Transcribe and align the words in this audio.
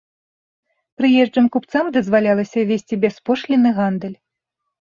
Прыезджым 1.01 1.45
купцам 1.55 1.85
дазвалялася 1.97 2.65
весці 2.73 3.01
бяспошлінны 3.05 3.69
гандаль. 3.81 4.17